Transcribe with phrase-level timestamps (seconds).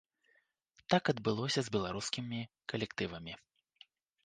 [0.93, 2.39] Так адбылося з беларускімі
[2.73, 3.33] калектывамі.